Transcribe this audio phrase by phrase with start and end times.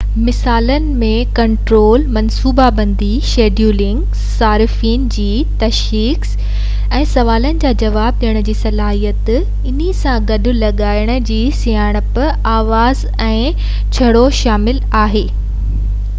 [0.27, 1.07] مثالن ۾
[1.39, 5.25] ڪنٽرول منصوبه بندي ۽ شيڊولنگ صارفين جي
[5.63, 6.31] تشخيص
[7.01, 9.37] ۽ سوالن جا جواب ڏيڻ جي صلاحيت ۽
[9.73, 12.17] انهي سان گڏ هٿ لکائي جي سڃاڻپ
[12.55, 13.37] آواز ۽
[13.99, 15.87] چهرو شامل آهن